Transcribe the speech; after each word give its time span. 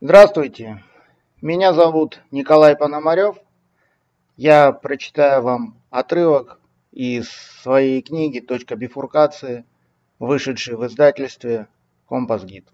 Здравствуйте, 0.00 0.84
меня 1.42 1.72
зовут 1.72 2.20
Николай 2.30 2.76
Пономарев. 2.76 3.34
Я 4.36 4.70
прочитаю 4.70 5.42
вам 5.42 5.82
отрывок 5.90 6.60
из 6.92 7.28
своей 7.28 8.00
книги 8.00 8.38
«Точка 8.38 8.76
бифуркации», 8.76 9.64
вышедшей 10.20 10.76
в 10.76 10.86
издательстве 10.86 11.66
«Компас 12.06 12.44
Гид». 12.44 12.64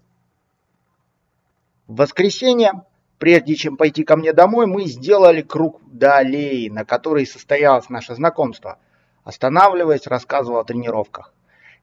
В 1.87 1.95
воскресенье, 1.95 2.83
прежде 3.17 3.55
чем 3.55 3.75
пойти 3.75 4.03
ко 4.03 4.17
мне 4.17 4.31
домой, 4.31 4.67
мы 4.67 4.85
сделали 4.85 5.41
круг 5.41 5.81
до 5.87 6.17
аллеи, 6.17 6.69
на 6.69 6.85
которой 6.85 7.25
состоялось 7.25 7.89
наше 7.89 8.13
знакомство. 8.13 8.77
Останавливаясь, 9.23 10.05
рассказывал 10.05 10.59
о 10.59 10.63
тренировках. 10.63 11.33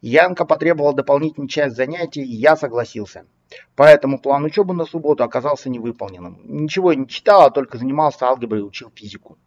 Янка 0.03 0.45
потребовала 0.45 0.95
дополнительную 0.95 1.49
часть 1.49 1.75
занятий, 1.75 2.23
и 2.23 2.33
я 2.33 2.57
согласился. 2.57 3.27
Поэтому 3.75 4.19
план 4.19 4.45
учебы 4.45 4.75
на 4.75 4.85
субботу 4.85 5.25
оказался 5.25 5.71
невыполненным. 5.71 6.41
Ничего 6.45 6.93
не 6.93 7.07
читал, 7.07 7.43
а 7.43 7.51
только 7.51 7.79
занимался 7.79 8.27
алгеброй 8.27 8.61
и 8.61 8.65
учил 8.65 8.91
физику. 8.95 9.39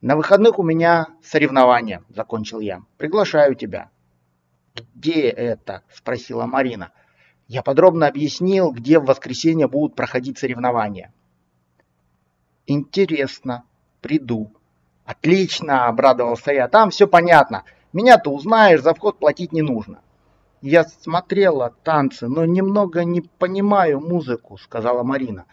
На 0.00 0.14
выходных 0.16 0.58
у 0.58 0.62
меня 0.62 1.08
соревнования, 1.22 2.04
закончил 2.08 2.60
я. 2.60 2.82
Приглашаю 2.98 3.54
тебя. 3.54 3.90
Где 4.94 5.28
это? 5.28 5.82
Спросила 5.92 6.46
Марина. 6.46 6.92
Я 7.48 7.62
подробно 7.62 8.06
объяснил, 8.06 8.72
где 8.72 8.98
в 8.98 9.06
воскресенье 9.06 9.68
будут 9.68 9.96
проходить 9.96 10.38
соревнования. 10.38 11.12
Интересно, 12.66 13.64
приду. 14.00 14.52
Отлично, 15.04 15.86
обрадовался 15.86 16.52
я. 16.52 16.68
Там 16.68 16.90
все 16.90 17.06
понятно. 17.06 17.64
Меня-то 17.92 18.30
узнаешь, 18.30 18.82
за 18.82 18.92
вход 18.92 19.18
платить 19.18 19.52
не 19.52 19.62
нужно. 19.62 20.00
«Я 20.68 20.82
смотрела 20.82 21.76
танцы, 21.84 22.26
но 22.26 22.44
немного 22.44 23.04
не 23.04 23.20
понимаю 23.20 24.00
музыку»,— 24.00 24.58
сказала 24.60 25.04
Марина. 25.04 25.44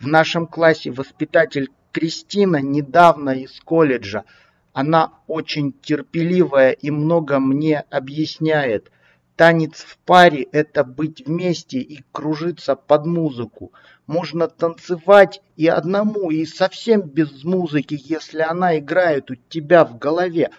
«В 0.00 0.06
нашем 0.06 0.46
классе 0.46 0.90
воспитатель 0.90 1.68
Кристина 1.92 2.56
недавно 2.56 3.32
из 3.32 3.60
колледжа. 3.60 4.24
Она 4.72 5.12
очень 5.26 5.74
терпеливая 5.74 6.70
и 6.70 6.90
много 6.90 7.38
мне 7.38 7.80
объясняет. 7.90 8.90
Танец 9.36 9.74
в 9.74 9.98
паре– 9.98 10.44
это 10.52 10.84
быть 10.84 11.26
вместе 11.26 11.76
и 11.78 12.02
кружиться 12.10 12.74
под 12.74 13.04
музыку. 13.04 13.74
Можно 14.06 14.48
танцевать 14.48 15.42
и 15.54 15.66
одному, 15.66 16.30
и 16.30 16.46
совсем 16.46 17.02
без 17.02 17.44
музыки, 17.44 18.00
если 18.02 18.40
она 18.40 18.78
играет 18.78 19.30
у 19.30 19.34
тебя 19.34 19.84
в 19.84 19.98
голове. 19.98 20.50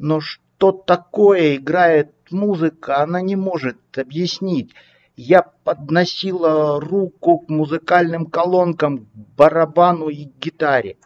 Но 0.00 0.20
что 0.20 0.72
такое 0.72 1.54
играет 1.54 2.19
музыка, 2.32 3.02
она 3.02 3.20
не 3.20 3.36
может 3.36 3.76
объяснить. 3.98 4.74
Я 5.16 5.42
подносила 5.42 6.80
руку 6.80 7.40
к 7.40 7.48
музыкальным 7.48 8.26
колонкам, 8.26 9.08
барабану 9.36 10.08
и 10.08 10.24
гитаре. 10.24 10.96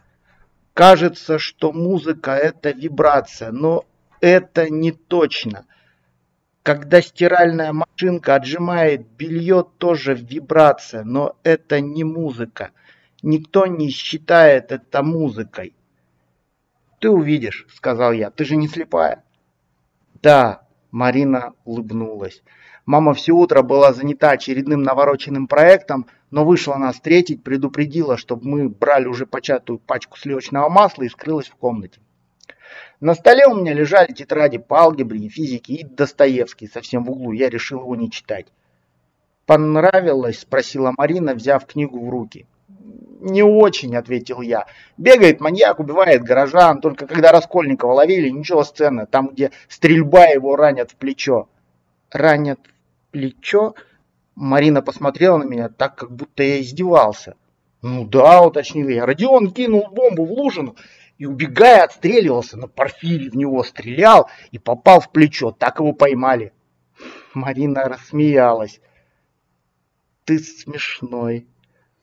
Кажется, 0.73 1.39
что 1.39 1.73
музыка 1.73 2.33
это 2.33 2.71
вибрация, 2.71 3.51
но 3.51 3.85
это 4.21 4.71
не 4.71 4.93
точно. 4.93 5.67
Когда 6.63 7.03
стиральная 7.03 7.73
машинка 7.73 8.37
отжимает 8.37 9.07
белье, 9.07 9.67
тоже 9.79 10.15
вибрация, 10.15 11.05
но 11.05 11.37
это 11.43 11.81
не 11.81 12.05
музыка. 12.05 12.71
Никто 13.23 13.67
не 13.67 13.91
считает 13.91 14.73
это 14.73 15.03
музыкой. 15.03 15.75
Ты 17.01 17.11
увидишь, 17.11 17.67
сказал 17.75 18.13
я, 18.13 18.31
ты 18.31 18.45
же 18.45 18.57
не 18.57 18.67
слепая. 18.67 19.25
Да, 20.23 20.64
Марина 20.95 21.55
улыбнулась. 21.65 22.45
Мама 22.87 23.15
все 23.15 23.33
утро 23.33 23.63
была 23.63 23.93
занята 23.93 24.31
очередным 24.31 24.85
навороченным 24.85 25.49
проектом, 25.49 26.07
но 26.31 26.45
вышла 26.45 26.77
нас 26.77 26.95
встретить, 26.95 27.43
предупредила, 27.43 28.17
чтобы 28.17 28.47
мы 28.47 28.69
брали 28.69 29.07
уже 29.07 29.27
початую 29.27 29.81
пачку 29.81 30.17
сливочного 30.17 30.69
масла 30.69 31.03
и 31.03 31.09
скрылась 31.09 31.49
в 31.49 31.57
комнате. 31.57 31.99
На 33.01 33.17
столе 33.17 33.49
у 33.49 33.57
меня 33.57 33.73
лежали 33.75 34.13
тетради 34.13 34.59
по 34.59 34.83
алгебре 34.83 35.19
и 35.19 35.29
физике 35.29 35.75
и 35.75 35.85
Достоевский 35.85 36.69
совсем 36.69 37.03
в 37.03 37.11
углу, 37.11 37.33
я 37.33 37.51
решил 37.51 37.81
его 37.81 37.97
не 37.97 38.09
читать. 38.09 38.47
«Понравилось?»– 39.47 40.39
спросила 40.43 40.95
Марина, 40.97 41.35
взяв 41.35 41.67
книгу 41.67 42.07
в 42.07 42.09
руки. 42.09 42.47
«Не 43.25 43.43
очень»,— 43.43 43.97
ответил 43.97 44.43
я. 44.43 44.67
«Бегает 44.99 45.41
маньяк, 45.41 45.81
убивает 45.81 46.23
горожан, 46.23 46.83
только 46.83 47.07
когда 47.07 47.33
Раскольникова 47.33 47.95
ловили, 47.95 48.29
ничего 48.29 48.65
сцены, 48.65 49.07
там, 49.07 49.29
где 49.29 49.51
стрельба 49.67 50.27
его 50.27 50.57
ранят 50.57 50.91
в 50.91 50.97
плечо». 50.97 51.49
«Ранят 52.11 52.61
в 52.61 53.13
плечо?» 53.13 53.77
Марина 54.35 54.83
посмотрела 54.83 55.39
на 55.39 55.45
меня 55.45 55.71
так, 55.71 55.97
как 55.97 56.11
будто 56.11 56.43
я 56.43 56.61
издевался. 56.61 57.37
«Ну 57.81 58.05
да»,— 58.05 58.43
уточнил 58.47 58.89
я. 58.89 59.07
Родион 59.07 59.53
кинул 59.53 59.89
бомбу 59.91 60.27
в 60.27 60.33
Лужину 60.33 60.77
и, 61.17 61.25
убегая, 61.25 61.85
отстреливался, 61.85 62.59
но 62.59 62.69
Порфирий 62.69 63.31
в 63.31 63.37
него 63.37 63.65
стрелял 63.65 64.29
и 64.51 64.59
попал 64.59 65.01
в 65.01 65.11
плечо. 65.11 65.51
Так 65.51 65.81
его 65.81 65.95
поймали. 65.95 66.53
Марина 67.33 67.85
рассмеялась. 67.85 68.83
«Ты 70.27 70.39
смешной». 70.41 71.47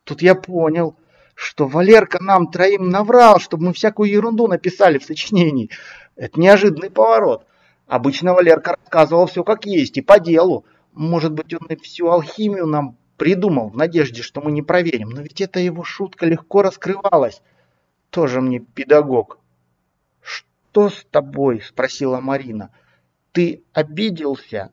Тут 0.03 0.23
я 0.23 0.33
понял, 0.33 0.95
что 1.41 1.67
Валерка 1.67 2.21
нам 2.21 2.51
троим 2.51 2.89
наврал, 2.89 3.39
чтобы 3.39 3.65
мы 3.65 3.73
всякую 3.73 4.11
ерунду 4.11 4.47
написали 4.47 4.99
в 4.99 5.03
сочинении. 5.03 5.71
Это 6.15 6.39
неожиданный 6.39 6.91
поворот. 6.91 7.47
Обычно 7.87 8.35
Валерка 8.35 8.77
рассказывал 8.79 9.25
все 9.25 9.43
как 9.43 9.65
есть 9.65 9.97
и 9.97 10.01
по 10.01 10.19
делу. 10.19 10.65
Может 10.93 11.33
быть, 11.33 11.51
он 11.53 11.65
и 11.67 11.75
всю 11.77 12.09
алхимию 12.09 12.67
нам 12.67 12.95
придумал 13.17 13.69
в 13.69 13.75
надежде, 13.75 14.21
что 14.21 14.39
мы 14.39 14.51
не 14.51 14.61
проверим. 14.61 15.09
Но 15.09 15.21
ведь 15.21 15.41
эта 15.41 15.59
его 15.59 15.83
шутка 15.83 16.27
легко 16.27 16.61
раскрывалась. 16.61 17.41
Тоже 18.11 18.39
мне 18.39 18.59
педагог. 18.59 19.39
«Что 20.21 20.89
с 20.89 21.05
тобой?»– 21.09 21.61
спросила 21.67 22.19
Марина. 22.19 22.69
«Ты 23.31 23.63
обиделся?» 23.73 24.71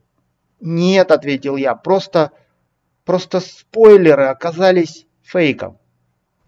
«Нет»,– 0.61 1.11
ответил 1.13 1.57
я,– 1.57 1.75
«просто, 1.77 2.33
просто 3.07 3.41
спойлеры 3.41 4.25
оказались 4.25 5.07
фейком. 5.23 5.78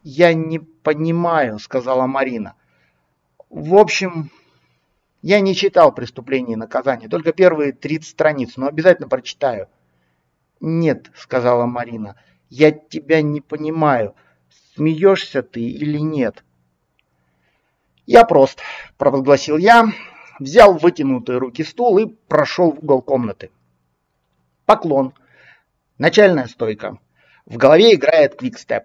«Я 0.02 0.32
не 0.32 0.58
понимаю»,— 0.58 1.58
сказала 1.60 2.06
Марина. 2.06 2.54
«В 3.50 3.74
общем, 3.76 4.30
я 5.22 5.40
не 5.40 5.54
читал 5.54 5.92
«Преступление 5.92 6.54
и 6.54 6.56
наказание», 6.56 7.08
только 7.08 7.32
первые 7.32 7.72
30 7.72 8.08
страниц, 8.10 8.56
но 8.56 8.66
обязательно 8.66 9.08
прочитаю». 9.08 9.68
«Нет»,— 10.60 11.10
сказала 11.14 11.66
Марина,— 11.66 12.16
«я 12.48 12.70
тебя 12.70 13.22
не 13.22 13.40
понимаю, 13.40 14.14
смеешься 14.74 15.42
ты 15.42 15.60
или 15.60 15.98
нет». 15.98 16.44
«Я 18.06 18.24
прост»,— 18.24 18.60
провозгласил 18.98 19.56
я, 19.58 19.92
взял 20.38 20.76
вытянутые 20.76 21.38
руки 21.38 21.62
стул 21.62 21.98
и 21.98 22.06
прошел 22.06 22.72
в 22.72 22.78
угол 22.78 23.02
комнаты. 23.02 23.50
Поклон. 24.64 25.14
Начальная 25.98 26.46
стойка. 26.46 26.98
В 27.44 27.56
голове 27.56 27.94
играет 27.94 28.36
квикстеп. 28.36 28.84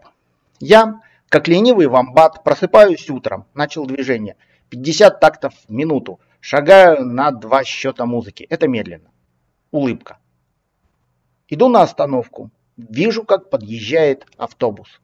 Я, 0.60 1.02
как 1.30 1.48
ленивый 1.48 1.88
вамбат, 1.88 2.44
просыпаюсь 2.44 3.10
утром, 3.10 3.46
начал 3.54 3.86
движение. 3.86 4.38
50 4.70 5.20
тактов 5.20 5.54
в 5.68 5.72
минуту. 5.72 6.20
Шагаю 6.40 7.06
на 7.06 7.32
два 7.32 7.64
счета 7.64 8.06
музыки. 8.06 8.44
Это 8.50 8.68
медленно. 8.68 9.12
Улыбка. 9.72 10.20
Иду 11.48 11.68
на 11.68 11.82
остановку. 11.82 12.52
Вижу, 12.78 13.24
как 13.24 13.50
подъезжает 13.50 14.26
автобус. 14.38 15.02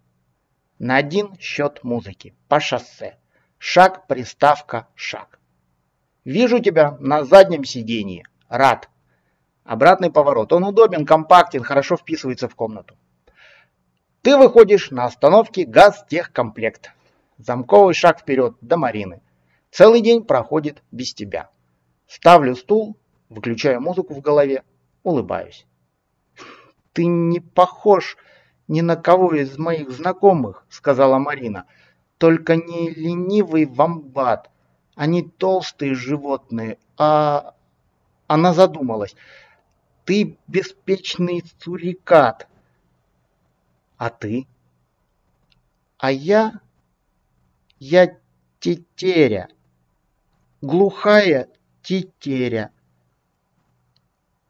На 0.80 0.98
один 0.98 1.38
счет 1.40 1.84
музыки. 1.84 2.34
По 2.48 2.60
шоссе. 2.60 3.18
Шаг, 3.58 4.08
приставка, 4.08 4.88
шаг. 4.96 5.40
Вижу 6.26 6.60
тебя 6.60 6.98
на 7.00 7.24
заднем 7.24 7.64
сиденье. 7.64 8.24
Рад. 8.50 8.90
Обратный 9.64 10.12
поворот. 10.12 10.54
Он 10.54 10.64
удобен, 10.64 11.06
компактен, 11.06 11.64
хорошо 11.64 11.98
вписывается 11.98 12.48
в 12.48 12.56
комнату. 12.56 12.96
Ты 14.22 14.38
выходишь 14.38 14.92
на 14.92 15.06
остановке 15.06 15.66
газтехкомплект. 15.66 16.92
Замковый 17.40 17.96
шаг 17.96 18.20
вперед 18.20 18.56
до 18.62 18.78
Марины. 18.78 19.22
Целый 19.72 20.02
день 20.02 20.24
проходит 20.24 20.84
без 20.92 21.14
тебя. 21.16 21.50
Ставлю 22.08 22.56
стул, 22.56 22.98
выключаю 23.30 23.82
музыку 23.82 24.14
в 24.14 24.22
голове, 24.22 24.64
улыбаюсь. 25.02 25.66
Ты 26.94 27.06
не 27.06 27.40
похож 27.40 28.16
ни 28.68 28.82
на 28.82 28.96
кого 28.96 29.34
из 29.34 29.58
моих 29.58 29.90
знакомых, 29.90 30.68
сказала 30.70 31.18
Марина. 31.18 31.66
Только 32.20 32.58
не 32.58 32.92
ленивый 32.92 33.66
вамбат. 33.66 34.52
Они 34.96 35.24
толстые 35.24 35.96
животные, 35.96 36.78
а... 36.96 37.56
Она 38.28 38.54
задумалась. 38.54 39.16
Ты 40.06 40.38
беспечный 40.48 41.44
сурикат. 41.60 42.48
А 44.02 44.10
ты? 44.10 44.48
А 46.00 46.12
я... 46.12 46.60
Я 47.78 48.18
тетеря. 48.60 49.48
Глухая 50.60 51.50
тетеря. 51.84 52.72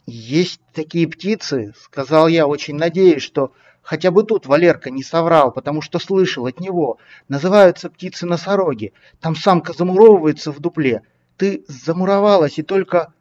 Есть 0.06 0.62
такие 0.72 1.06
птицы, 1.06 1.74
сказал 1.82 2.30
я, 2.30 2.48
очень 2.48 2.76
надеюсь, 2.76 3.24
что 3.24 3.54
Хотя 3.82 4.10
бы 4.12 4.24
тут 4.24 4.46
Валерка 4.46 4.90
не 4.90 5.04
соврал, 5.04 5.52
потому 5.52 5.82
что 5.82 6.00
слышал 6.00 6.46
от 6.46 6.62
него. 6.62 7.00
Называются 7.28 7.90
птицы-носороги. 7.90 8.94
Там 9.20 9.36
самка 9.36 9.74
замуровывается 9.74 10.54
в 10.54 10.62
дупле. 10.62 11.02
Ты 11.36 11.66
замуровалась 11.68 12.58
и 12.58 12.64
только 12.64 13.14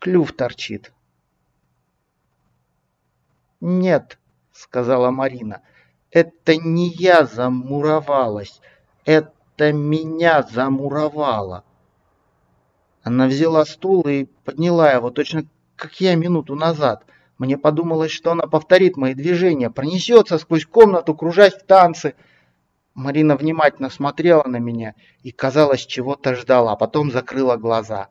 клюв 0.00 0.32
торчит. 0.32 0.92
«Нет»,— 3.60 4.18
сказала 4.54 5.10
Марина,— 5.10 5.62
«это 6.10 6.56
не 6.56 6.88
я 6.88 7.26
замуровалась, 7.26 8.60
это 9.04 9.72
меня 9.72 10.42
замуровало». 10.42 11.64
Она 13.02 13.26
взяла 13.26 13.66
стул 13.66 14.02
и 14.02 14.24
подняла 14.44 14.92
его, 14.92 15.10
точно 15.10 15.46
как 15.76 16.00
я 16.00 16.14
минуту 16.14 16.54
назад. 16.54 17.04
Мне 17.36 17.58
подумалось, 17.58 18.12
что 18.12 18.32
она 18.32 18.46
повторит 18.46 18.96
мои 18.96 19.12
движения, 19.12 19.70
пронесется 19.70 20.38
сквозь 20.38 20.64
комнату, 20.64 21.14
кружась 21.14 21.54
в 21.54 21.64
танцы. 21.66 22.14
Марина 22.94 23.36
внимательно 23.36 23.90
смотрела 23.90 24.44
на 24.44 24.58
меня 24.58 24.94
и, 25.22 25.32
казалось, 25.32 25.84
чего-то 25.84 26.36
ждала, 26.36 26.72
а 26.72 26.76
потом 26.76 27.10
закрыла 27.10 27.56
глаза. 27.56 28.08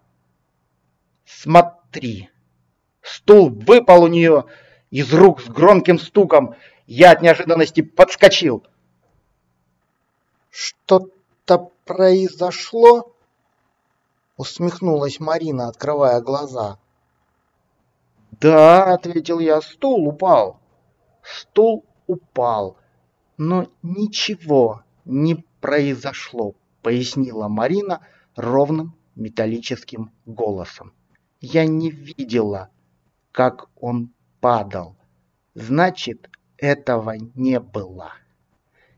«Смотри!» 1.26 2.30
Стул 3.02 3.50
выпал 3.50 4.04
у 4.04 4.08
нее 4.08 4.46
из 4.94 5.12
рук 5.12 5.42
с 5.42 5.46
громким 5.46 5.98
стуком. 5.98 6.54
Я 6.86 7.14
от 7.14 7.24
неожиданности 7.24 7.82
подскочил. 7.82 8.64
«Что-то 10.52 11.72
произошло?» 11.84 13.16
Усмехнулась 14.38 15.20
Марина, 15.20 15.68
открывая 15.68 16.22
глаза. 16.22 16.78
«Да»,— 18.40 18.94
ответил 18.94 19.40
я,— 19.40 19.62
«стул 19.64 20.08
упал». 20.08 20.60
«Стул 21.24 21.86
упал, 22.06 22.78
но 23.38 23.66
ничего 23.82 24.84
не 25.06 25.44
произошло»,— 25.60 26.54
пояснила 26.84 27.48
Марина 27.48 28.06
ровным 28.36 28.96
металлическим 29.16 30.12
голосом. 30.28 30.94
«Я 31.42 31.66
не 31.66 31.90
видела, 31.90 32.70
как 33.32 33.70
он 33.76 34.14
падал. 34.44 34.98
Значит, 35.56 36.30
этого 36.58 37.16
не 37.34 37.62
было. 37.62 38.12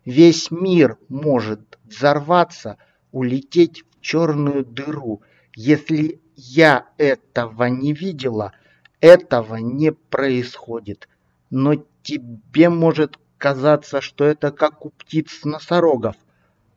Весь 0.03 0.49
мир 0.49 0.97
может 1.07 1.77
взорваться, 1.83 2.79
улететь 3.11 3.83
в 3.83 4.01
черную 4.01 4.65
дыру. 4.65 5.21
Если 5.55 6.19
я 6.35 6.87
этого 6.97 7.65
не 7.65 7.93
видела, 7.93 8.53
этого 9.01 9.57
не 9.57 9.91
происходит. 9.91 11.07
Но 11.51 11.75
тебе 12.01 12.69
может 12.69 13.19
казаться, 13.37 14.01
что 14.01 14.25
это 14.25 14.51
как 14.51 14.83
у 14.83 14.89
птиц-носорогов. 14.89 16.15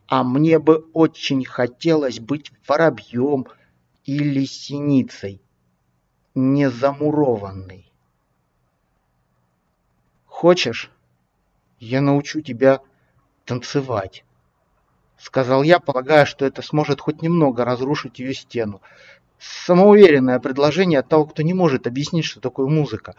А 0.08 0.22
мне 0.22 0.58
бы 0.58 0.84
очень 0.92 1.42
хотелось 1.42 2.20
быть 2.20 2.52
воробьем 2.66 3.46
или 4.04 4.44
синицей, 4.44 5.40
не 6.34 6.68
замурованной. 6.68 7.87
Хочешь, 10.38 10.92
я 11.80 12.00
научу 12.00 12.42
тебя 12.42 12.78
танцевать?» 13.44 14.24
Сказал 15.18 15.64
я, 15.64 15.80
полагая, 15.80 16.26
что 16.26 16.46
это 16.46 16.62
сможет 16.62 17.00
хоть 17.00 17.22
немного 17.22 17.64
разрушить 17.64 18.20
ее 18.20 18.34
стену. 18.34 18.80
Самоуверенное 19.40 20.38
предложение 20.38 21.00
от 21.00 21.08
того, 21.08 21.26
кто 21.26 21.42
не 21.42 21.54
может 21.54 21.88
объяснить, 21.88 22.24
что 22.24 22.40
такое 22.40 22.68
музыка. 22.68 23.16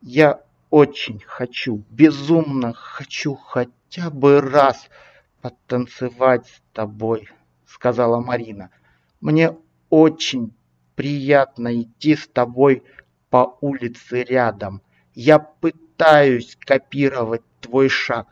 Я 0.00 0.40
очень 0.70 1.20
хочу, 1.26 1.84
безумно 1.90 2.72
хочу 2.72 3.34
хотя 3.34 4.08
бы 4.08 4.40
раз 4.40 4.88
потанцевать 5.42 6.46
с 6.46 6.62
тобой, 6.72 7.28
сказала 7.66 8.18
Марина. 8.18 8.70
Мне 9.20 9.54
очень 9.90 10.54
приятно 10.96 11.82
идти 11.82 12.16
с 12.16 12.26
тобой 12.26 12.82
по 13.28 13.58
улице 13.60 14.22
рядом. 14.22 14.80
Я 15.14 15.38
пытаюсь 15.38 15.87
пытаюсь 15.98 16.56
копировать 16.60 17.42
твой 17.60 17.88
шаг, 17.88 18.28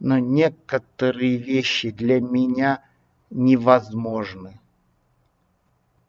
но 0.00 0.18
некоторые 0.18 1.36
вещи 1.36 1.90
для 1.90 2.20
меня 2.20 2.82
невозможны. 3.30 4.58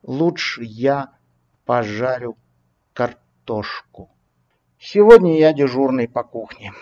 Лучше 0.01 0.63
я 0.63 1.11
пожарю 1.65 2.37
картошку. 2.93 4.09
Сегодня 4.79 5.37
я 5.37 5.53
дежурный 5.53 6.07
по 6.07 6.23
кухне. 6.23 6.73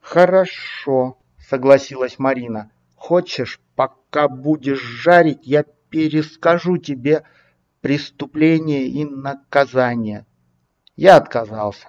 Хорошо, 0.00 1.16
согласилась 1.38 2.18
Марина. 2.18 2.70
Хочешь, 2.94 3.58
пока 3.74 4.28
будешь 4.28 4.82
жарить, 4.82 5.46
я 5.46 5.64
перескажу 5.88 6.76
тебе 6.76 7.24
преступление 7.80 8.86
и 8.86 9.06
наказание. 9.06 10.26
Я 10.96 11.16
отказался. 11.16 11.88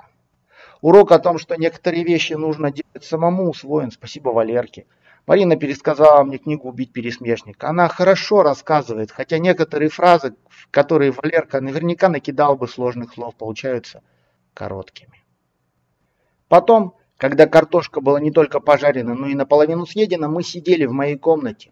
Урок 0.81 1.11
о 1.11 1.19
том, 1.19 1.37
что 1.37 1.55
некоторые 1.55 2.03
вещи 2.03 2.33
нужно 2.33 2.71
делать 2.71 3.03
самому, 3.03 3.49
усвоен. 3.49 3.91
Спасибо 3.91 4.29
Валерке. 4.29 4.87
Марина 5.27 5.55
пересказала 5.55 6.23
мне 6.23 6.39
книгу 6.39 6.67
«Убить 6.67 6.91
пересмешника». 6.91 7.69
Она 7.69 7.87
хорошо 7.87 8.41
рассказывает, 8.41 9.11
хотя 9.11 9.37
некоторые 9.37 9.89
фразы, 9.89 10.33
которые 10.71 11.11
Валерка 11.11 11.61
наверняка 11.61 12.09
накидал 12.09 12.55
бы 12.55 12.67
сложных 12.67 13.13
слов, 13.13 13.35
получаются 13.35 14.01
короткими. 14.55 15.23
Потом, 16.47 16.95
когда 17.17 17.45
картошка 17.45 18.01
была 18.01 18.19
не 18.19 18.31
только 18.31 18.59
пожарена, 18.59 19.13
но 19.13 19.27
и 19.27 19.35
наполовину 19.35 19.85
съедена, 19.85 20.27
мы 20.27 20.41
сидели 20.41 20.85
в 20.85 20.91
моей 20.91 21.17
комнате. 21.17 21.71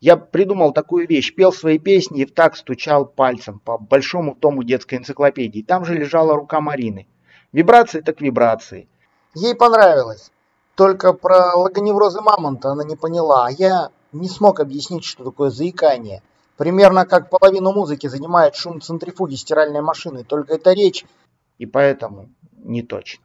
Я 0.00 0.16
придумал 0.16 0.72
такую 0.72 1.08
вещь, 1.08 1.34
пел 1.34 1.52
свои 1.52 1.80
песни 1.80 2.22
и 2.22 2.26
так 2.26 2.56
стучал 2.56 3.04
пальцем 3.04 3.58
по 3.58 3.78
большому 3.78 4.36
тому 4.36 4.62
детской 4.62 4.98
энциклопедии. 4.98 5.62
Там 5.62 5.84
же 5.84 5.94
лежала 5.94 6.36
рука 6.36 6.60
Марины. 6.60 7.08
Вибрации 7.54 8.00
так 8.00 8.20
вибрации. 8.20 8.88
Ей 9.32 9.54
понравилось. 9.54 10.32
Только 10.74 11.12
про 11.12 11.54
логоневрозы 11.54 12.20
мамонта 12.20 12.70
она 12.70 12.82
не 12.82 12.96
поняла, 12.96 13.46
а 13.46 13.50
я 13.52 13.90
не 14.10 14.28
смог 14.28 14.58
объяснить, 14.58 15.04
что 15.04 15.22
такое 15.22 15.50
заикание. 15.50 16.20
Примерно 16.56 17.06
как 17.06 17.30
половину 17.30 17.72
музыки 17.72 18.08
занимает 18.08 18.56
шум 18.56 18.80
центрифуги 18.80 19.36
стиральной 19.36 19.82
машины, 19.82 20.24
только 20.24 20.54
это 20.54 20.72
речь, 20.72 21.04
и 21.58 21.64
поэтому 21.64 22.28
не 22.56 22.82
точно. 22.82 23.23